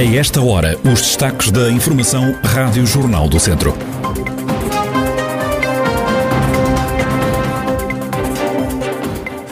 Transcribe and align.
A 0.00 0.02
esta 0.02 0.40
hora, 0.40 0.78
os 0.82 1.02
destaques 1.02 1.50
da 1.50 1.70
Informação 1.70 2.34
Rádio 2.42 2.86
Jornal 2.86 3.28
do 3.28 3.38
Centro. 3.38 3.74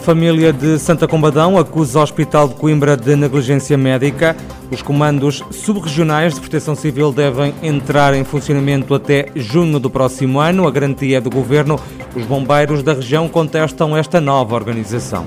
Família 0.01 0.51
de 0.51 0.79
Santa 0.79 1.07
Combadão 1.07 1.59
acusa 1.59 1.99
o 1.99 2.03
Hospital 2.03 2.49
de 2.49 2.55
Coimbra 2.55 2.97
de 2.97 3.15
negligência 3.15 3.77
médica. 3.77 4.35
Os 4.71 4.81
comandos 4.81 5.45
subregionais 5.51 6.33
de 6.33 6.41
proteção 6.41 6.75
civil 6.75 7.13
devem 7.13 7.53
entrar 7.63 8.15
em 8.15 8.25
funcionamento 8.25 8.95
até 8.95 9.27
junho 9.37 9.79
do 9.79 9.91
próximo 9.91 10.41
ano. 10.41 10.67
A 10.67 10.71
garantia 10.71 11.19
é 11.19 11.21
do 11.21 11.29
governo. 11.29 11.79
Os 12.17 12.25
bombeiros 12.25 12.83
da 12.83 12.95
região 12.95 13.29
contestam 13.29 13.95
esta 13.95 14.19
nova 14.19 14.55
organização. 14.55 15.27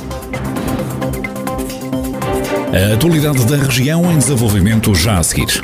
A 2.74 2.94
atualidade 2.94 3.46
da 3.46 3.58
região 3.58 4.10
em 4.10 4.18
desenvolvimento 4.18 4.96
já 4.96 5.18
a 5.18 5.24
seguir. 5.24 5.62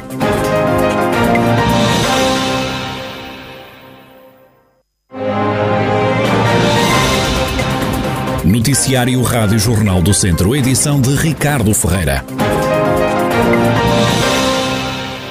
Noticiário 8.43 9.21
Rádio 9.21 9.57
Jornal 9.57 10.01
do 10.01 10.13
Centro, 10.13 10.53
edição 10.53 10.99
de 10.99 11.15
Ricardo 11.15 11.73
Ferreira. 11.73 12.25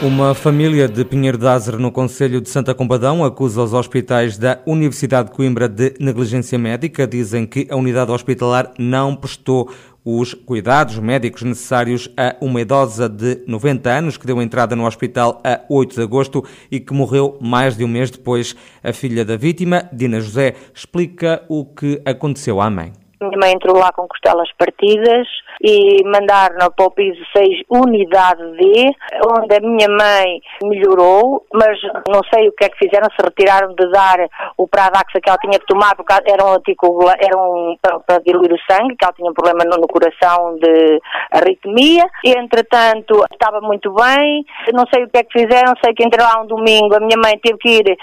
Uma 0.03 0.35
família 0.35 0.87
de 0.87 1.05
Pinheiro 1.05 1.37
de 1.37 1.47
Azer, 1.47 1.79
no 1.79 1.91
Conselho 1.91 2.41
de 2.41 2.49
Santa 2.49 2.75
Combadão, 2.75 3.25
acusa 3.25 3.63
os 3.63 3.75
hospitais 3.75 4.39
da 4.39 4.61
Universidade 4.67 5.31
de 5.31 5.35
Coimbra 5.35 5.69
de 5.69 5.95
negligência 5.99 6.59
médica. 6.59 7.07
Dizem 7.07 7.47
que 7.47 7.67
a 7.71 7.77
unidade 7.77 8.13
hospitalar 8.13 8.73
não 8.79 9.17
prestou 9.17 9.71
os 10.07 10.35
cuidados 10.35 11.01
médicos 11.01 11.43
necessários 11.43 12.09
a 12.17 12.37
uma 12.41 12.61
idosa 12.61 13.09
de 13.09 13.43
90 13.45 13.91
anos 13.91 14.17
que 14.17 14.25
deu 14.25 14.41
entrada 14.41 14.77
no 14.77 14.87
hospital 14.87 15.43
a 15.43 15.63
8 15.69 15.97
de 15.97 16.03
agosto 16.03 16.45
e 16.71 16.79
que 16.79 16.95
morreu 16.95 17.37
mais 17.41 17.77
de 17.77 17.85
um 17.85 17.89
mês 17.89 18.09
depois. 18.09 18.55
A 18.85 18.93
filha 18.93 19.25
da 19.25 19.37
vítima, 19.37 19.91
Dina 19.93 20.21
José, 20.21 20.55
explica 20.73 21.43
o 21.49 21.65
que 21.65 22.01
aconteceu 22.07 22.61
à 22.61 22.71
mãe. 22.71 22.93
Minha 23.21 23.37
mãe 23.37 23.53
entrou 23.53 23.77
lá 23.77 23.91
com 23.91 24.07
costelas 24.07 24.49
partidas 24.57 25.27
e 25.63 26.03
mandaram 26.05 26.71
para 26.75 26.87
o 26.87 26.91
piso 26.91 27.21
6 27.37 27.63
unidade 27.71 28.43
D, 28.57 28.91
onde 29.27 29.57
a 29.57 29.61
minha 29.61 29.89
mãe 29.89 30.41
melhorou, 30.63 31.45
mas 31.53 31.79
não 32.09 32.21
sei 32.33 32.49
o 32.49 32.53
que 32.53 32.65
é 32.65 32.69
que 32.69 32.79
fizeram, 32.79 33.09
se 33.11 33.23
retiraram 33.23 33.75
de 33.75 33.91
dar 33.91 34.19
o 34.57 34.67
Pradax 34.69 35.13
que 35.13 35.29
ela 35.29 35.39
tinha 35.39 35.59
que 35.59 35.67
tomar, 35.67 35.95
porque 35.97 36.13
era 36.27 36.45
um 36.45 36.55
anticoagula, 36.55 37.15
era 37.19 37.37
um 37.37 37.77
para, 37.81 38.01
para, 38.01 38.19
diluir 38.21 38.53
o 38.53 38.73
sangue, 38.73 38.97
que 38.97 39.05
ela 39.05 39.15
tinha 39.15 39.31
um 39.31 39.35
problema 39.35 39.65
no, 39.65 39.81
no 39.81 39.89
coração 39.89 40.57
de 40.59 41.01
arritmia. 41.33 42.05
E, 42.25 42.33
entretanto, 42.33 43.25
estava 43.33 43.61
muito 43.61 43.93
bem, 43.93 44.45
não 44.73 44.85
sei 44.93 45.05
o 45.05 45.09
que 45.09 45.19
é 45.19 45.25
que 45.25 45.39
fizeram, 45.41 45.75
sei 45.83 45.95
que 45.95 46.05
entre 46.05 46.23
lá 46.23 46.43
um 46.43 46.47
domingo 46.47 46.95
a 46.95 47.01
minha 47.01 47.19
mãe 47.23 47.39
teve 47.39 47.59
que 47.59 47.69
ir 47.79 47.97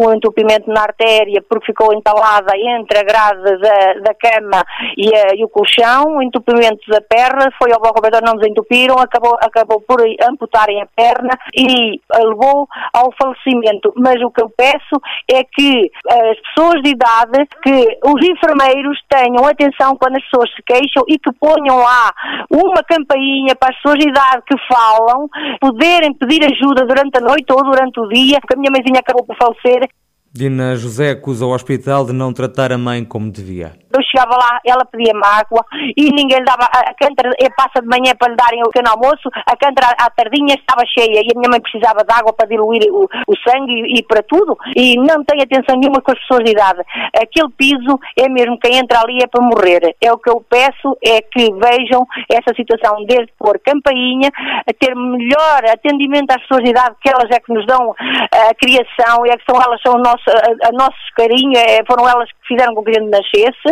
um 0.00 0.12
entupimento 0.12 0.70
na 0.70 0.82
artéria 0.82 1.42
porque 1.48 1.66
ficou 1.66 1.92
entalada 1.92 2.52
entre 2.56 2.98
a 2.98 3.02
grade 3.02 3.42
da, 3.60 3.92
da 4.00 4.14
cama 4.14 4.64
e, 4.96 5.14
a, 5.14 5.34
e 5.34 5.44
o 5.44 5.48
colchão, 5.48 6.16
o 6.16 6.22
entupimento 6.22 6.80
da 6.96 7.00
perna, 7.00 7.50
foi 7.58 7.72
ao 7.72 7.80
bloco 7.80 8.00
não 8.24 8.36
desentupiram, 8.36 8.96
acabou, 8.98 9.36
acabou 9.40 9.80
por 9.80 10.00
amputarem 10.28 10.80
a 10.82 10.86
perna 10.86 11.30
e 11.54 12.00
levou 12.14 12.66
ao 12.92 13.12
falecimento. 13.12 13.92
Mas 13.96 14.20
o 14.22 14.30
que 14.30 14.42
eu 14.42 14.50
peço 14.56 14.96
é 15.30 15.44
que 15.44 15.90
as 16.08 16.38
pessoas 16.48 16.82
de 16.82 16.90
idade, 16.90 17.46
que 17.62 17.98
os 18.04 18.26
enfermeiros 18.26 18.98
tenham 19.08 19.44
atenção 19.46 19.96
quando 19.96 20.16
as 20.16 20.24
pessoas 20.24 20.50
se 20.54 20.62
queixam 20.62 21.04
e 21.08 21.18
que 21.18 21.32
ponham 21.38 21.78
lá 21.78 22.12
uma 22.50 22.82
campainha 22.82 23.54
para 23.56 23.70
as 23.70 23.76
pessoas 23.76 23.98
de 23.98 24.08
idade 24.08 24.42
que 24.46 24.56
falam, 24.72 25.28
poderem 25.60 26.14
pedir 26.14 26.44
ajuda 26.44 26.86
durante 26.86 27.18
a 27.18 27.20
noite 27.20 27.52
ou 27.52 27.62
durante 27.62 28.00
o 28.00 28.08
dia, 28.08 28.38
porque 28.40 28.54
a 28.54 28.58
minha 28.58 28.70
mãezinha 28.70 29.00
acabou 29.00 29.24
por 29.24 29.36
falecer. 29.36 29.88
Dina 30.32 30.76
José 30.76 31.12
acusa 31.12 31.46
o 31.46 31.54
hospital 31.54 32.04
de 32.04 32.12
não 32.12 32.30
tratar 32.30 32.70
a 32.70 32.76
mãe 32.76 33.02
como 33.02 33.30
devia. 33.30 33.72
Eu 33.96 34.02
chegava 34.02 34.36
lá, 34.36 34.60
ela 34.64 34.84
pedia-me 34.84 35.22
água 35.24 35.64
e 35.96 36.10
ninguém 36.12 36.38
lhe 36.38 36.44
dava. 36.44 36.64
A 36.64 36.94
cântara 36.94 37.30
passa 37.56 37.80
de 37.80 37.88
manhã 37.88 38.14
para 38.18 38.30
lhe 38.30 38.36
darem 38.36 38.60
o 38.62 38.68
pequeno 38.68 38.90
almoço, 38.90 39.28
a 39.34 39.56
cântara 39.56 39.94
à 39.98 40.10
tardinha 40.10 40.54
estava 40.54 40.84
cheia 40.86 41.20
e 41.24 41.32
a 41.32 41.38
minha 41.38 41.50
mãe 41.50 41.60
precisava 41.60 42.04
de 42.04 42.12
água 42.12 42.32
para 42.32 42.48
diluir 42.48 42.82
o, 42.92 43.04
o 43.04 43.34
sangue 43.46 43.72
e, 43.72 43.98
e, 43.98 44.02
para 44.02 44.22
tudo 44.22 44.56
e 44.76 44.96
não 44.96 45.24
tem 45.24 45.40
atenção 45.40 45.76
nenhuma 45.76 46.02
com 46.02 46.12
as 46.12 46.18
pessoas 46.20 46.44
de 46.44 46.52
idade. 46.52 46.80
Aquele 47.16 47.48
piso 47.56 47.98
é 48.18 48.28
mesmo 48.28 48.58
quem 48.58 48.76
entra 48.76 49.00
ali 49.00 49.18
é 49.22 49.26
para 49.26 49.42
morrer. 49.42 49.96
É 50.00 50.12
o 50.12 50.18
que 50.18 50.30
eu 50.30 50.44
peço 50.48 50.96
é 51.02 51.22
que 51.22 51.52
vejam 51.54 52.06
essa 52.30 52.54
situação, 52.54 53.04
desde 53.06 53.32
pôr 53.38 53.58
campainha, 53.64 54.30
a 54.66 54.72
ter 54.72 54.94
melhor 54.94 55.64
atendimento 55.72 56.30
às 56.30 56.42
pessoas 56.42 56.64
de 56.64 56.70
idade, 56.70 56.96
que 57.00 57.08
elas 57.08 57.30
é 57.30 57.40
que 57.40 57.52
nos 57.52 57.66
dão 57.66 57.94
a 57.96 58.54
criação, 58.54 59.24
é 59.26 59.36
que 59.36 59.44
são 59.48 59.60
elas 59.60 59.80
são 59.82 59.94
o 59.94 59.98
nosso, 59.98 60.28
a, 60.28 60.68
a 60.68 60.72
nosso 60.72 60.96
carinho, 61.16 61.56
é, 61.56 61.84
foram 61.86 62.08
elas 62.08 62.28
fizeram 62.46 62.74
com 62.74 62.82
que 62.82 62.90
a 62.90 63.00
gente 63.00 63.10
nascesse 63.10 63.70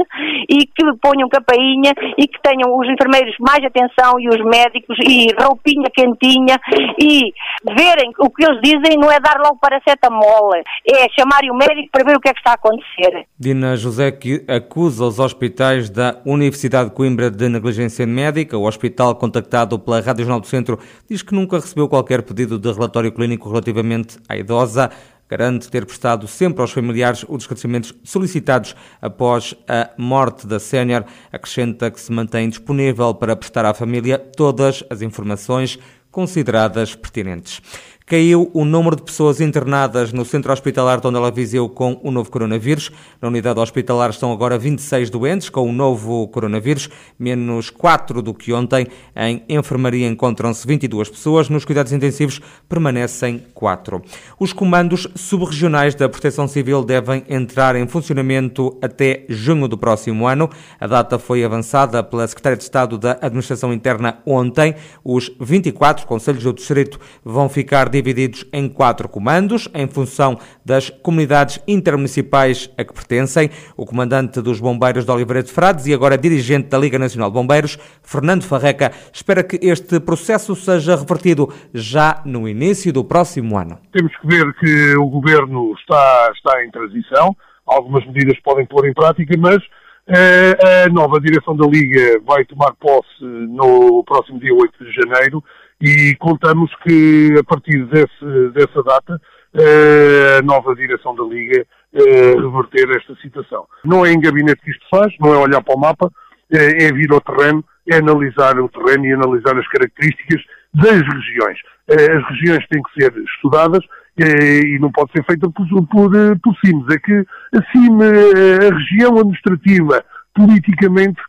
e 0.49 0.67
que 0.67 0.85
ponham 1.01 1.29
campainha 1.29 1.93
e 2.19 2.27
que 2.27 2.41
tenham 2.43 2.77
os 2.77 2.89
enfermeiros 2.89 3.35
mais 3.41 3.65
atenção 3.65 4.19
e 4.19 4.29
os 4.29 4.43
médicos 4.45 4.97
e 5.01 5.29
roupinha 5.41 5.89
quentinha 5.95 6.59
e 7.01 7.33
verem 7.77 8.11
o 8.19 8.31
que 8.31 8.45
eles 8.45 8.61
dizem 8.63 8.99
não 8.99 9.11
é 9.11 9.19
dar 9.21 9.39
logo 9.39 9.59
paracetamol, 9.61 10.55
é 10.55 11.09
chamarem 11.19 11.51
o 11.51 11.55
médico 11.55 11.89
para 11.93 12.05
ver 12.05 12.17
o 12.17 12.21
que 12.21 12.29
é 12.29 12.33
que 12.33 12.39
está 12.39 12.53
a 12.53 12.55
acontecer. 12.55 13.27
Dina 13.39 13.77
José 13.77 14.11
que 14.13 14.45
acusa 14.49 15.05
os 15.05 15.19
hospitais 15.19 15.91
da 15.91 16.21
Universidade 16.25 16.91
de 16.91 16.95
Coimbra 16.95 17.31
de 17.31 17.49
negligência 17.49 18.07
médica. 18.07 18.57
O 18.57 18.67
hospital 18.67 19.15
contactado 19.17 19.79
pela 19.79 20.01
Rádio 20.01 20.25
Jornal 20.25 20.41
do 20.41 20.47
Centro 20.47 20.79
diz 21.09 21.23
que 21.23 21.35
nunca 21.35 21.57
recebeu 21.57 21.89
qualquer 21.89 22.23
pedido 22.23 22.59
de 22.59 22.73
relatório 22.73 23.13
clínico 23.13 23.49
relativamente 23.49 24.19
à 24.29 24.37
idosa 24.37 24.91
garante 25.29 25.71
ter 25.71 25.85
prestado 25.87 26.27
sempre 26.27 26.61
aos 26.61 26.73
familiares 26.73 27.25
os 27.29 27.43
esclarecimentos 27.43 27.95
solicitados 28.03 28.75
após 29.01 29.55
a 29.69 29.91
morte 29.97 30.47
da 30.47 30.59
sénior. 30.61 31.05
Acrescenta 31.33 31.91
que 31.91 32.01
se 32.01 32.13
mantém 32.13 32.49
disponível 32.49 33.15
para 33.15 33.37
prestar 33.37 33.65
à 33.65 33.75
família 33.75 34.19
todas 34.19 34.85
as 34.91 35.03
informações 35.03 35.79
consideradas 36.11 36.95
pertinentes. 36.95 37.61
Caiu 38.07 38.51
o 38.53 38.67
número 38.67 38.97
de 38.97 39.03
pessoas 39.03 39.41
internadas 39.41 40.13
no 40.13 40.27
centro 40.27 40.53
hospitalar 40.53 41.01
de 41.01 41.07
Ondela 41.07 41.31
Viseu 41.31 41.71
com 41.71 41.99
o 42.03 42.11
novo 42.11 42.31
coronavírus. 42.31 42.91
Na 43.19 43.29
unidade 43.29 43.59
hospitalar 43.59 44.11
estão 44.11 44.31
agora 44.31 44.59
26 44.59 45.09
doentes 45.09 45.49
com 45.49 45.67
o 45.67 45.73
novo 45.73 46.29
coronavírus, 46.29 46.91
menos 47.19 47.71
4 47.71 48.21
do 48.21 48.35
que 48.35 48.53
ontem. 48.53 48.87
Em 49.17 49.43
enfermaria 49.49 50.07
encontram-se 50.07 50.67
22 50.67 51.09
pessoas, 51.09 51.49
nos 51.49 51.65
cuidados 51.65 51.93
intensivos 51.93 52.43
permanecem 52.69 53.43
4. 53.55 54.03
Os 54.39 54.53
comandos 54.53 55.09
subregionais 55.15 55.95
da 55.95 56.07
Proteção 56.07 56.47
Civil 56.47 56.85
devem 56.85 57.25
entrar 57.27 57.75
em 57.75 57.89
funcionamento 57.89 58.79
até 58.83 59.25
junho 59.31 59.67
do 59.67 59.79
próximo 59.79 60.27
ano. 60.27 60.51
A 60.79 60.87
data 60.87 61.19
foi 61.19 61.43
avançada 61.43 62.05
pela 62.05 62.29
Secretária 62.29 62.59
de 62.59 62.65
Estado 62.65 62.99
da 62.99 63.13
Administração 63.13 63.73
Interna 63.73 64.19
ontem. 64.27 64.75
Os 65.03 65.35
24 65.41 66.07
conselhos 66.07 66.43
do 66.43 66.53
distrito 66.53 67.01
vão 67.25 67.49
ficar 67.49 67.94
divididos 67.95 68.45
em 68.53 68.69
quatro 68.69 69.09
comandos, 69.09 69.69
em 69.73 69.87
função 69.87 70.39
das 70.65 70.91
comunidades 70.91 71.61
intermunicipais 71.67 72.69
a 72.77 72.85
que 72.85 72.93
pertencem. 72.93 73.51
O 73.77 73.87
comandante 73.87 74.43
dos 74.43 74.59
Bombeiros 74.61 75.05
de 75.05 75.11
Oliveira 75.11 75.43
de 75.43 75.53
Frades 75.53 75.87
e 75.87 75.95
agora 75.95 76.19
dirigente 76.19 76.69
da 76.69 76.79
Liga 76.79 76.99
Nacional 76.99 77.31
de 77.31 77.35
Bombeiros, 77.35 77.79
Fernando 78.03 78.43
Farreca, 78.43 78.91
espera 79.13 79.45
que 79.45 79.59
este 79.63 80.01
processo 80.01 80.57
seja 80.57 80.97
revertido 80.97 81.53
já 81.73 82.21
no 82.25 82.49
início 82.49 82.93
do 82.93 83.05
próximo 83.05 83.57
ano. 83.57 83.79
Temos 83.93 84.13
que 84.17 84.27
ver 84.27 84.53
que 84.55 84.97
o 84.97 85.07
governo 85.07 85.73
está, 85.79 86.33
está 86.35 86.65
em 86.65 86.71
transição, 86.71 87.37
algumas 87.65 88.05
medidas 88.07 88.39
podem 88.41 88.67
pôr 88.67 88.87
em 88.89 88.93
prática, 88.93 89.35
mas 89.39 89.63
eh, 90.07 90.85
a 90.85 90.89
nova 90.91 91.21
direção 91.21 91.57
da 91.57 91.67
Liga 91.67 92.21
vai 92.27 92.45
tomar 92.45 92.75
posse 92.75 93.23
no 93.23 94.03
próximo 94.05 94.39
dia 94.41 94.53
8 94.53 94.85
de 94.85 94.93
janeiro 94.93 95.43
e 95.81 96.15
contamos 96.17 96.71
que 96.83 97.35
a 97.39 97.45
partir 97.45 97.85
desse, 97.87 98.51
dessa 98.53 98.83
data 98.83 99.21
eh, 99.57 100.39
a 100.41 100.43
nova 100.43 100.75
direção 100.75 101.15
da 101.15 101.23
Liga 101.23 101.65
eh, 101.93 102.35
reverter 102.35 102.91
esta 102.97 103.15
situação. 103.23 103.67
Não 103.85 104.05
é 104.05 104.13
em 104.13 104.21
gabinete 104.21 104.61
que 104.63 104.71
isto 104.73 104.85
faz, 104.91 105.15
não 105.21 105.33
é 105.33 105.39
olhar 105.39 105.63
para 105.63 105.77
o 105.77 105.79
mapa, 105.79 106.11
é, 106.51 106.87
é 106.87 106.93
vir 106.93 107.13
ao 107.13 107.21
terreno, 107.21 107.65
é 107.89 107.99
analisar 107.99 108.59
o 108.59 108.69
terreno 108.69 109.07
e 109.07 109.13
analisar 109.13 109.57
as 109.57 109.69
características 109.69 110.43
das 110.75 111.01
regiões. 111.03 111.59
Eh, 111.89 112.13
as 112.17 112.29
regiões 112.31 112.67
têm 112.67 112.83
que 112.83 113.01
ser 113.01 113.17
estudadas 113.37 113.85
e 114.17 114.79
não 114.81 114.93
pode 114.93 115.11
ser 115.11 115.25
feita 115.25 115.49
por, 115.51 115.67
por, 115.87 116.11
por 116.41 116.57
CIMES. 116.65 116.87
É 116.91 116.99
que 116.99 117.25
assim 117.53 117.89
a 118.01 118.75
região 118.75 119.19
administrativa 119.19 120.05
politicamente 120.33 121.21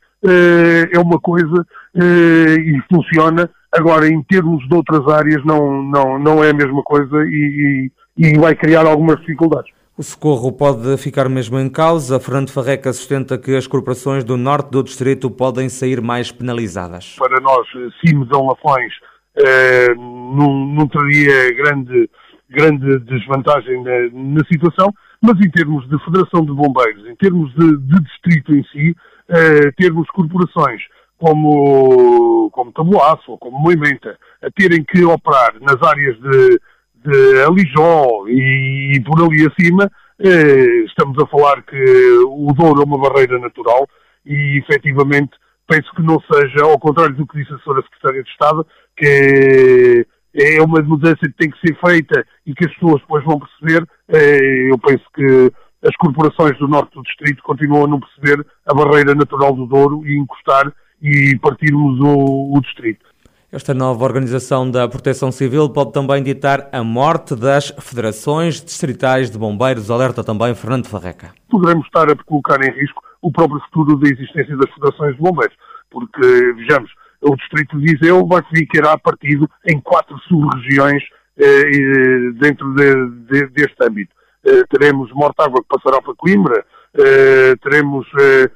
é 0.93 0.99
uma 0.99 1.19
coisa 1.19 1.65
e 1.95 2.79
funciona 2.87 3.49
Agora, 3.77 4.07
em 4.07 4.23
termos 4.23 4.67
de 4.67 4.73
outras 4.73 5.05
áreas, 5.07 5.43
não, 5.43 5.83
não, 5.83 6.17
não 6.17 6.43
é 6.43 6.51
a 6.51 6.53
mesma 6.53 6.81
coisa 6.81 7.23
e, 7.25 7.91
e, 8.17 8.27
e 8.27 8.39
vai 8.39 8.55
criar 8.55 8.85
algumas 8.85 9.19
dificuldades. 9.19 9.71
O 9.97 10.03
socorro 10.03 10.51
pode 10.51 10.97
ficar 10.97 11.27
mesmo 11.29 11.59
em 11.59 11.69
causa. 11.69 12.19
Fernando 12.19 12.51
Farreca 12.51 12.91
sustenta 12.93 13.37
que 13.37 13.55
as 13.55 13.67
corporações 13.67 14.23
do 14.23 14.37
norte 14.37 14.69
do 14.71 14.83
distrito 14.83 15.29
podem 15.29 15.69
sair 15.69 16.01
mais 16.01 16.31
penalizadas. 16.31 17.15
Para 17.17 17.39
nós, 17.41 17.67
Cimos 17.99 18.29
ou 18.31 18.47
Lafões, 18.47 18.93
uh, 19.37 19.95
não, 20.35 20.65
não 20.67 20.87
traria 20.87 21.53
grande, 21.53 22.09
grande 22.49 22.99
desvantagem 22.99 23.83
na, 23.83 24.09
na, 24.11 24.45
situação, 24.51 24.93
mas 25.21 25.37
em 25.39 25.49
termos 25.49 25.87
de 25.89 25.97
Federação 26.03 26.45
de 26.45 26.51
Bombeiros, 26.51 27.05
em 27.07 27.15
termos 27.15 27.53
de, 27.55 27.77
de 27.77 28.03
distrito 28.03 28.53
em 28.53 28.63
si, 28.65 28.91
uh, 28.91 29.71
termos 29.77 30.09
corporações 30.09 30.81
como, 31.17 32.49
como 32.51 32.71
Tabuaço 32.71 33.31
ou 33.31 33.37
como 33.37 33.59
Moimenta 33.59 34.17
a 34.41 34.51
terem 34.51 34.83
que 34.83 35.03
operar 35.03 35.53
nas 35.61 35.81
áreas 35.81 36.17
de, 36.19 36.59
de 37.03 37.43
Alijó 37.43 38.27
e, 38.27 38.93
e 38.95 39.03
por 39.03 39.21
ali 39.21 39.47
acima, 39.47 39.89
eh, 40.19 40.83
estamos 40.85 41.21
a 41.21 41.27
falar 41.27 41.61
que 41.63 42.09
o 42.27 42.53
Douro 42.53 42.81
é 42.81 42.85
uma 42.85 42.97
barreira 42.97 43.39
natural 43.39 43.87
e 44.25 44.59
efetivamente 44.59 45.31
penso 45.67 45.89
que 45.95 46.01
não 46.01 46.19
seja, 46.31 46.63
ao 46.63 46.79
contrário 46.79 47.15
do 47.15 47.27
que 47.27 47.39
disse 47.39 47.53
a 47.53 47.59
senhora 47.59 47.83
Secretária 47.83 48.23
de 48.23 48.29
Estado, 48.29 48.67
que 48.95 50.05
é 50.35 50.61
uma 50.61 50.81
mudança 50.81 51.19
que 51.21 51.37
tem 51.37 51.49
que 51.49 51.59
ser 51.59 51.77
feita 51.79 52.25
e 52.45 52.53
que 52.53 52.65
as 52.65 52.73
pessoas 52.73 53.01
depois 53.01 53.23
vão 53.23 53.39
perceber. 53.39 53.87
Eh, 54.09 54.71
eu 54.71 54.77
penso 54.77 55.03
que 55.13 55.51
as 55.85 55.95
corporações 55.97 56.57
do 56.57 56.67
norte 56.67 56.93
do 56.93 57.03
distrito 57.03 57.43
continuam 57.43 57.85
a 57.85 57.87
não 57.87 57.99
perceber 57.99 58.45
a 58.65 58.73
barreira 58.73 59.13
natural 59.13 59.53
do 59.53 59.65
Douro 59.65 60.05
e 60.05 60.17
encostar 60.17 60.71
e 61.01 61.37
partirmos 61.39 61.99
o, 61.99 62.55
o 62.55 62.61
distrito. 62.61 63.05
Esta 63.51 63.73
nova 63.73 64.03
organização 64.03 64.69
da 64.69 64.87
Proteção 64.87 65.31
Civil 65.31 65.69
pode 65.69 65.93
também 65.93 66.21
ditar 66.21 66.67
a 66.73 66.83
morte 66.83 67.35
das 67.35 67.69
federações 67.79 68.61
distritais 68.61 69.29
de 69.29 69.37
bombeiros, 69.37 69.89
alerta 69.89 70.23
também 70.23 70.53
Fernando 70.53 70.87
Farreca. 70.87 71.33
Poderemos 71.49 71.85
estar 71.85 72.09
a 72.11 72.15
colocar 72.25 72.61
em 72.61 72.71
risco 72.71 73.01
o 73.21 73.31
próprio 73.31 73.61
futuro 73.61 73.97
da 73.97 74.09
existência 74.09 74.57
das 74.57 74.69
federações 74.73 75.15
de 75.15 75.21
bombeiros, 75.21 75.55
porque, 75.89 76.53
vejamos, 76.53 76.91
o 77.21 77.35
distrito 77.37 77.79
de 77.79 77.93
Viseu 77.93 78.27
vai 78.27 78.43
ficar 78.53 78.97
partido 78.99 79.49
em 79.65 79.79
quatro 79.79 80.17
sub-regiões 80.27 81.01
eh, 81.37 82.31
dentro 82.39 82.73
de, 82.75 83.09
de, 83.27 83.47
deste 83.47 83.75
âmbito. 83.81 84.13
Eh, 84.45 84.63
teremos 84.69 85.11
Mortágua 85.13 85.61
que 85.61 85.79
passará 85.79 86.01
para 86.01 86.13
Coimbra, 86.15 86.65
eh, 86.97 87.55
teremos 87.63 88.05
eh, 88.19 88.49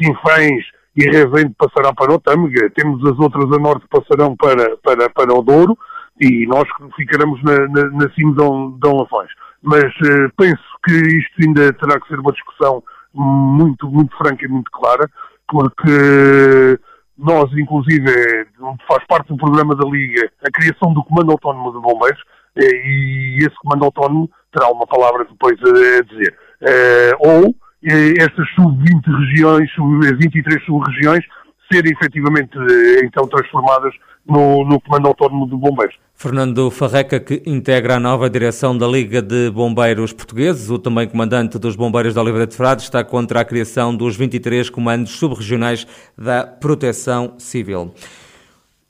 Sinfães 0.00 0.64
e 0.96 1.04
Rezende 1.04 1.54
passará 1.58 1.92
para 1.92 2.14
o 2.14 2.20
Tâmega, 2.20 2.70
temos 2.70 3.04
as 3.04 3.18
outras 3.18 3.44
a 3.52 3.58
norte 3.58 3.86
que 3.86 4.00
passarão 4.00 4.34
para, 4.34 4.76
para, 4.78 5.10
para 5.10 5.34
o 5.34 5.42
Douro 5.42 5.76
e 6.18 6.46
nós 6.46 6.64
ficaremos 6.96 7.42
na, 7.42 7.68
na, 7.68 7.90
na 7.90 8.10
cima 8.14 8.30
de 8.30 8.78
Dom 8.78 9.00
Lafões. 9.00 9.30
Mas 9.62 9.84
uh, 9.84 10.32
penso 10.36 10.62
que 10.84 10.92
isto 10.92 11.42
ainda 11.42 11.72
terá 11.74 12.00
que 12.00 12.08
ser 12.08 12.18
uma 12.18 12.32
discussão 12.32 12.82
muito, 13.12 13.90
muito 13.90 14.16
franca 14.16 14.44
e 14.44 14.48
muito 14.48 14.70
clara, 14.70 15.10
porque 15.48 16.78
nós, 17.18 17.50
inclusive, 17.52 18.46
faz 18.88 19.04
parte 19.06 19.28
do 19.28 19.36
programa 19.36 19.74
da 19.74 19.88
Liga 19.88 20.30
a 20.46 20.50
criação 20.50 20.92
do 20.92 21.02
Comando 21.04 21.32
Autónomo 21.32 21.72
de 21.72 21.80
Bombeiros, 21.80 22.22
eh, 22.56 22.64
e 22.64 23.36
esse 23.40 23.54
Comando 23.56 23.84
Autónomo 23.84 24.30
terá 24.52 24.68
uma 24.70 24.86
palavra 24.86 25.24
depois 25.24 25.58
a 25.62 26.02
dizer. 26.02 26.38
Uh, 26.62 27.28
ou 27.28 27.54
estas 27.86 28.48
sub-20 28.54 29.18
regiões, 29.18 29.70
sub-23 29.74 30.64
sub-regiões, 30.64 31.24
serem 31.72 31.92
efetivamente 31.92 32.56
então 33.04 33.26
transformadas 33.26 33.92
no, 34.26 34.64
no, 34.64 34.80
Comando 34.80 35.08
Autónomo 35.08 35.46
de 35.48 35.56
Bombeiros. 35.56 35.94
Fernando 36.14 36.70
Farreca, 36.70 37.20
que 37.20 37.42
integra 37.46 37.96
a 37.96 38.00
nova 38.00 38.28
direção 38.28 38.76
da 38.76 38.86
Liga 38.86 39.22
de 39.22 39.50
Bombeiros 39.50 40.12
Portugueses, 40.12 40.70
o 40.70 40.78
também 40.78 41.06
comandante 41.06 41.58
dos 41.58 41.76
Bombeiros 41.76 42.14
da 42.14 42.22
Oliveira 42.22 42.46
de 42.46 42.56
Frades, 42.56 42.84
está 42.84 43.04
contra 43.04 43.40
a 43.40 43.44
criação 43.44 43.94
dos 43.94 44.16
23 44.16 44.68
comandos 44.70 45.12
subregionais 45.12 45.86
da 46.16 46.44
Proteção 46.44 47.34
Civil. 47.38 47.92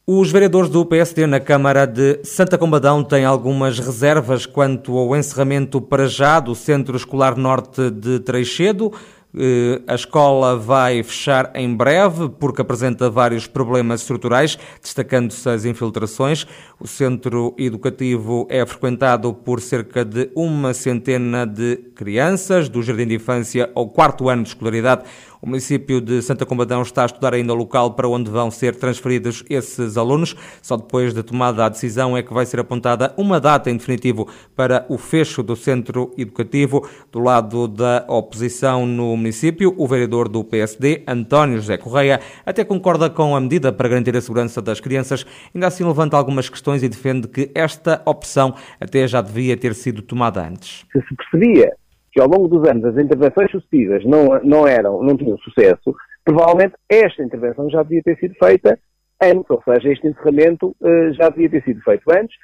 Os 0.09 0.31
vereadores 0.31 0.71
do 0.71 0.87
PSD 0.87 1.27
na 1.27 1.41
Câmara 1.41 1.85
de 1.85 2.21
Santa 2.23 2.57
Combadão 2.57 3.03
têm 3.03 3.25
algumas 3.25 3.81
reservas 3.81 4.47
quanto 4.47 4.97
ao 4.97 5.17
encerramento 5.17 5.81
para 5.81 6.07
já 6.07 6.39
do 6.39 6.55
Centro 6.55 6.97
Escolar 6.97 7.37
Norte 7.37 7.91
de 7.91 8.21
Treixedo. 8.21 8.93
Eh, 9.37 9.83
a 9.85 9.97
escola 9.97 10.57
vai 10.57 11.03
fechar 11.03 11.51
em 11.57 11.75
breve 11.75 12.29
porque 12.41 12.63
apresenta 12.63 13.11
vários 13.11 13.49
problemas 13.49 14.01
estruturais, 14.01 14.57
destacando-se 14.81 15.49
as 15.49 15.65
infiltrações. 15.65 16.47
O 16.79 16.87
centro 16.87 17.53
educativo 17.59 18.47
é 18.49 18.65
frequentado 18.65 19.35
por 19.35 19.61
cerca 19.61 20.05
de 20.05 20.31
uma 20.37 20.73
centena 20.73 21.45
de 21.45 21.77
crianças, 21.97 22.69
do 22.69 22.81
jardim 22.81 23.09
de 23.09 23.17
infância 23.17 23.71
ao 23.75 23.89
quarto 23.89 24.29
ano 24.29 24.45
de 24.45 24.51
escolaridade. 24.51 25.03
O 25.41 25.47
município 25.47 26.01
de 26.01 26.23
Santa 26.23 26.47
Combadão 26.47 26.83
está 26.83 27.03
a 27.03 27.07
estudar 27.07 27.35
ainda 27.35 27.53
o 27.53 27.57
local 27.57 27.93
para 27.95 28.09
onde 28.09 28.31
vão 28.31 28.51
ser 28.51 28.77
transferidos 28.77 29.45
esses 29.49 29.97
alunos. 29.97 30.35
Só 30.63 30.77
depois 30.77 31.13
da 31.13 31.23
tomada 31.23 31.65
a 31.65 31.69
decisão 31.69 32.17
é 32.17 32.23
que 32.23 32.33
vai 32.33 32.47
ser 32.47 32.61
apontada 32.61 33.13
uma 33.17 33.41
data 33.41 33.71
em 33.71 33.77
definitivo 33.77 34.29
para 34.55 34.87
o 34.89 34.99
fecho 34.99 35.43
do 35.43 35.55
centro 35.57 36.13
educativo. 36.17 36.89
Do 37.13 37.21
lado 37.21 37.69
da 37.69 38.05
oposição 38.09 38.87
no 38.87 39.17
município, 39.17 39.75
o 39.77 39.87
vereador 39.87 40.29
do 40.29 40.43
PSD, 40.43 41.03
António 41.07 41.57
José 41.57 41.77
Correia, 41.77 42.21
até 42.45 42.65
concorda 42.65 43.11
com 43.11 43.37
a 43.37 43.41
medida 43.41 43.73
para 43.73 43.89
garantir 43.89 44.17
a 44.17 44.21
segurança 44.21 44.63
das 44.63 44.81
crianças, 44.81 45.27
ainda 45.55 45.67
assim 45.67 45.85
levanta 45.85 46.17
algumas 46.17 46.49
questões 46.49 46.83
e 46.83 46.89
defende 46.89 47.29
que 47.29 47.51
esta 47.55 48.03
opção 48.05 48.55
até 48.81 49.07
já 49.07 49.21
devia 49.21 49.57
ter 49.57 49.75
sido 49.75 50.03
tomada 50.03 50.47
antes. 50.47 50.85
Se 50.93 51.01
se 51.01 51.15
percebia 51.15 51.73
que 52.17 52.23
ao 52.23 52.29
longo 52.29 52.49
dos 52.49 52.67
anos 52.67 52.83
as 52.83 52.97
intervenções 52.97 53.51
sucessivas 53.51 54.03
não, 54.07 54.41
não 54.43 54.67
eram, 54.67 55.03
não 55.03 55.19
tinham 55.19 55.37
sucesso, 55.37 55.95
provavelmente 56.25 56.75
esta 56.89 57.23
intervenção 57.23 57.69
já 57.69 57.83
devia 57.83 58.03
ter 58.03 58.17
sido 58.17 58.35
feita 58.43 58.79
antes, 59.23 59.45
ou 59.51 59.63
seja, 59.63 59.93
este 59.93 60.09
encerramento 60.09 60.75
uh, 60.81 61.13
já 61.13 61.29
devia 61.29 61.51
ter 61.51 61.63
sido 61.65 61.83
feito 61.83 62.11
antes, 62.11 62.35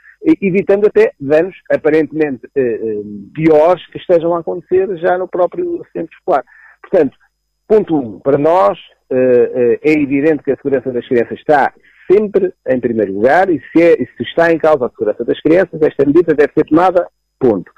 evitando 0.42 0.86
até 0.86 1.12
danos 1.18 1.56
aparentemente 1.70 2.46
uh, 2.46 3.32
piores 3.32 3.86
que 3.86 3.96
estejam 3.96 4.34
a 4.34 4.40
acontecer 4.40 4.94
já 4.98 5.16
no 5.16 5.26
próprio 5.26 5.82
centro 5.90 6.14
escolar. 6.18 6.44
Portanto, 6.82 7.16
ponto 7.66 7.96
um, 7.96 8.20
para 8.20 8.36
nós 8.36 8.78
é 9.82 9.92
evidente 9.92 10.42
que 10.42 10.52
a 10.52 10.56
segurança 10.56 10.90
das 10.90 11.06
crianças 11.06 11.38
está 11.38 11.70
sempre 12.10 12.50
em 12.66 12.80
primeiro 12.80 13.12
lugar 13.12 13.50
e 13.50 13.60
se, 13.70 13.82
é, 13.82 13.94
se 13.96 14.22
está 14.22 14.50
em 14.50 14.56
causa 14.56 14.86
a 14.86 14.90
segurança 14.90 15.22
das 15.22 15.38
crianças, 15.38 15.82
esta 15.82 16.06
medida 16.06 16.32
deve 16.32 16.50
ser 16.54 16.64
tomada, 16.64 17.06
ponto. 17.38 17.70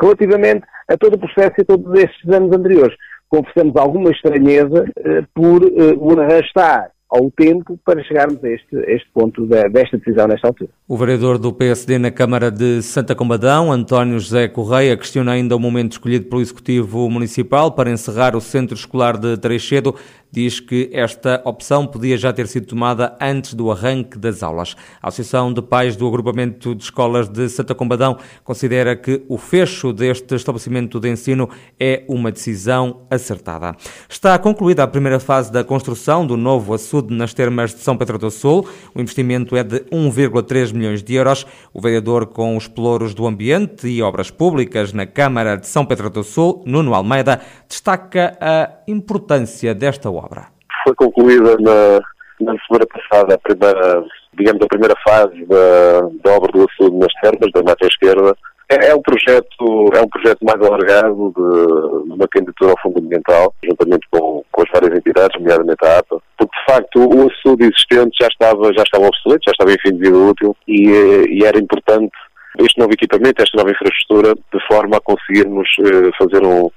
Relativamente 0.00 0.66
a 0.90 0.96
todo 0.96 1.14
o 1.14 1.18
processo 1.18 1.54
e 1.58 1.62
a 1.62 1.64
todos 1.64 1.98
estes 1.98 2.28
anos 2.30 2.52
anteriores, 2.52 2.96
confessamos 3.28 3.76
alguma 3.76 4.10
estranheza 4.10 4.84
eh, 4.98 5.22
por 5.32 5.62
eh, 5.62 5.94
o 5.96 6.20
arrastar 6.20 6.90
ao 7.10 7.28
tempo 7.30 7.78
para 7.84 8.02
chegarmos 8.04 8.42
a 8.44 8.48
este, 8.48 8.76
este 8.86 9.08
ponto 9.12 9.44
de, 9.44 9.68
desta 9.68 9.98
decisão 9.98 10.28
nesta 10.28 10.46
altura. 10.46 10.70
O 10.86 10.96
vereador 10.96 11.38
do 11.38 11.52
PSD 11.52 11.98
na 11.98 12.10
Câmara 12.10 12.50
de 12.50 12.82
Santa 12.82 13.16
Combadão, 13.16 13.72
António 13.72 14.18
José 14.18 14.46
Correia, 14.46 14.96
questiona 14.96 15.32
ainda 15.32 15.56
o 15.56 15.58
momento 15.58 15.92
escolhido 15.92 16.26
pelo 16.26 16.40
Executivo 16.40 17.10
Municipal 17.10 17.72
para 17.72 17.90
encerrar 17.90 18.36
o 18.36 18.40
Centro 18.40 18.76
Escolar 18.76 19.18
de 19.18 19.36
Treixedo 19.36 19.96
diz 20.30 20.60
que 20.60 20.90
esta 20.92 21.42
opção 21.44 21.86
podia 21.86 22.16
já 22.16 22.32
ter 22.32 22.46
sido 22.46 22.66
tomada 22.66 23.16
antes 23.20 23.54
do 23.54 23.70
arranque 23.70 24.18
das 24.18 24.42
aulas. 24.42 24.76
A 25.02 25.08
Associação 25.08 25.52
de 25.52 25.60
Pais 25.62 25.96
do 25.96 26.06
Agrupamento 26.06 26.74
de 26.74 26.84
Escolas 26.84 27.28
de 27.28 27.48
Santa 27.48 27.74
Combadão 27.74 28.16
considera 28.44 28.94
que 28.94 29.22
o 29.28 29.36
fecho 29.36 29.92
deste 29.92 30.34
estabelecimento 30.34 31.00
de 31.00 31.10
ensino 31.10 31.48
é 31.78 32.04
uma 32.08 32.30
decisão 32.30 33.02
acertada. 33.10 33.74
Está 34.08 34.38
concluída 34.38 34.82
a 34.82 34.88
primeira 34.88 35.20
fase 35.20 35.52
da 35.52 35.64
construção 35.64 36.26
do 36.26 36.36
novo 36.36 36.74
açude 36.74 37.14
nas 37.14 37.34
termas 37.34 37.74
de 37.74 37.80
São 37.80 37.96
Pedro 37.96 38.18
do 38.18 38.30
Sul. 38.30 38.68
O 38.94 39.00
investimento 39.00 39.56
é 39.56 39.62
de 39.62 39.80
1,3 39.90 40.72
milhões 40.72 41.02
de 41.02 41.14
euros. 41.14 41.46
O 41.72 41.80
vereador 41.80 42.26
com 42.26 42.56
os 42.56 42.68
pelouros 42.68 43.14
do 43.14 43.26
ambiente 43.26 43.88
e 43.88 44.02
obras 44.02 44.30
públicas 44.30 44.92
na 44.92 45.06
Câmara 45.06 45.56
de 45.56 45.66
São 45.66 45.84
Pedro 45.84 46.10
do 46.10 46.22
Sul, 46.22 46.62
Nuno 46.66 46.94
Almeida, 46.94 47.40
destaca 47.68 48.36
a 48.40 48.79
importância 48.90 49.74
desta 49.74 50.10
obra? 50.10 50.48
Foi 50.84 50.94
concluída 50.94 51.56
na, 51.58 52.00
na 52.40 52.58
semana 52.66 52.86
passada 52.86 53.34
a 53.34 53.38
primeira, 53.38 54.04
digamos, 54.34 54.62
a 54.62 54.66
primeira 54.66 54.94
fase 55.06 55.44
da, 55.46 56.00
da 56.24 56.36
obra 56.36 56.52
do 56.52 56.66
açude 56.68 56.96
nas 56.96 57.12
termas, 57.22 57.52
da 57.52 57.62
mata 57.62 57.86
esquerda. 57.86 58.34
É, 58.70 58.90
é, 58.90 58.94
um 58.94 59.02
projeto, 59.02 59.90
é 59.94 60.00
um 60.00 60.08
projeto 60.08 60.38
mais 60.42 60.60
alargado 60.62 61.32
de, 61.36 62.06
de 62.06 62.14
uma 62.14 62.28
candidatura 62.28 62.70
ao 62.70 62.80
fundo 62.80 63.00
ambiental, 63.00 63.52
juntamente 63.64 64.06
com, 64.12 64.44
com 64.52 64.62
as 64.62 64.70
várias 64.72 64.96
entidades, 64.96 65.40
nomeadamente 65.40 65.84
a 65.84 65.98
APA, 65.98 66.22
porque 66.38 66.56
de 66.56 66.64
facto 66.72 67.00
o 67.00 67.28
açude 67.28 67.64
existente 67.64 68.16
já 68.20 68.28
estava, 68.28 68.72
já 68.72 68.82
estava 68.84 69.06
obsoleto, 69.06 69.42
já 69.44 69.50
estava 69.50 69.72
em 69.72 69.80
fim 69.82 69.96
de 69.96 69.98
vida 69.98 70.16
útil 70.16 70.56
e, 70.68 70.86
e 71.30 71.44
era 71.44 71.58
importante 71.58 72.12
este 72.58 72.78
novo 72.78 72.92
equipamento, 72.92 73.42
esta 73.42 73.56
nova 73.56 73.70
infraestrutura, 73.70 74.34
de 74.34 74.66
forma 74.68 74.96
a 74.96 75.00
conseguirmos 75.00 75.68
eh, 75.80 76.10
fazer 76.18 76.44
um, 76.44 76.70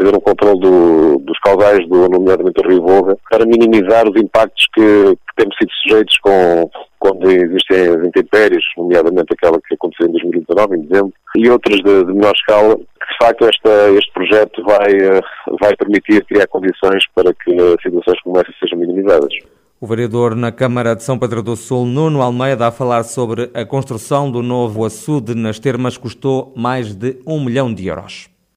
fazer 0.00 0.16
um 0.16 0.20
controle 0.20 0.58
do, 0.60 1.18
dos 1.18 1.38
caudais, 1.40 1.86
do, 1.88 2.08
nomeadamente 2.08 2.62
do 2.62 2.68
Rio 2.68 2.82
Volga, 2.82 3.16
para 3.30 3.44
minimizar 3.44 4.08
os 4.08 4.20
impactos 4.20 4.66
que, 4.74 4.82
que 4.82 5.34
temos 5.36 5.54
sido 5.56 5.70
sujeitos 5.82 6.16
com, 6.18 6.70
quando 6.98 7.30
existem 7.30 7.88
as 7.88 8.06
intempéries, 8.06 8.64
nomeadamente 8.76 9.32
aquela 9.32 9.60
que 9.60 9.74
aconteceu 9.74 10.08
em 10.08 10.12
2019, 10.12 10.76
em 10.76 10.80
dezembro, 10.82 11.12
e 11.36 11.50
outras 11.50 11.76
de, 11.80 12.04
de 12.04 12.12
menor 12.12 12.32
escala, 12.34 12.76
que 12.76 12.82
de 12.82 13.26
facto 13.26 13.44
esta, 13.44 13.90
este 13.92 14.12
projeto 14.12 14.62
vai, 14.64 15.20
vai 15.60 15.76
permitir 15.76 16.24
criar 16.24 16.46
condições 16.46 17.04
para 17.14 17.32
que 17.34 17.52
situações 17.82 18.20
como 18.22 18.38
essa 18.38 18.52
sejam 18.58 18.78
minimizadas. 18.78 19.34
O 19.80 19.86
vereador 19.86 20.36
na 20.36 20.52
Câmara 20.52 20.94
de 20.94 21.02
São 21.02 21.18
Pedro 21.18 21.42
do 21.42 21.56
Sul, 21.56 21.86
Nuno 21.86 22.20
Almeida, 22.20 22.66
a 22.66 22.70
falar 22.70 23.02
sobre 23.02 23.50
a 23.54 23.64
construção 23.64 24.30
do 24.30 24.42
novo 24.42 24.84
açude 24.84 25.34
nas 25.34 25.58
termas, 25.58 25.96
custou 25.96 26.52
mais 26.54 26.94
de 26.94 27.18
um 27.26 27.42
milhão 27.42 27.72
de 27.72 27.86
euros. 27.86 28.28